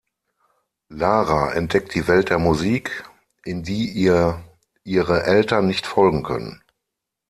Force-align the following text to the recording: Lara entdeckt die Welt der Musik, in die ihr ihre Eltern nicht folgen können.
Lara 0.89 1.53
entdeckt 1.53 1.93
die 1.93 2.07
Welt 2.07 2.31
der 2.31 2.39
Musik, 2.39 3.03
in 3.43 3.61
die 3.61 3.87
ihr 3.87 4.43
ihre 4.83 5.25
Eltern 5.25 5.67
nicht 5.67 5.85
folgen 5.85 6.23
können. 6.23 6.63